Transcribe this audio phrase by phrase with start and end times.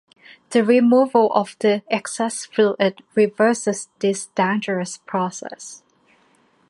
[0.49, 5.83] The removal of the excess fluid reverses this dangerous process.